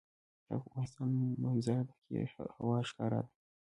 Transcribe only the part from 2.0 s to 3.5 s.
کې هوا ښکاره ده.